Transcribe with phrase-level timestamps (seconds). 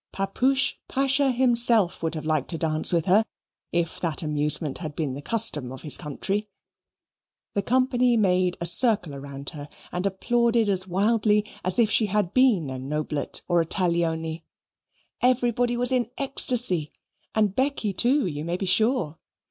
[0.11, 3.23] Papoosh Pasha himself would have liked to dance with her
[3.71, 6.47] if that amusement had been the custom of his country.
[7.53, 12.33] The company made a circle round her and applauded as wildly as if she had
[12.33, 14.41] been a Noblet or a Taglioni.
[15.21, 16.91] Everybody was in ecstacy;
[17.35, 19.19] and Becky too, you may be sure.